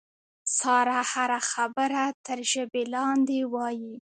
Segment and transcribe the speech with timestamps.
[0.57, 3.93] ساره هره خبره تر ژبې لاندې وایي.